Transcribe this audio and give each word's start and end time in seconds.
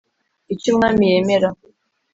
Icyo 0.53 0.67
umwami 0.71 1.03
yemera 1.11 1.49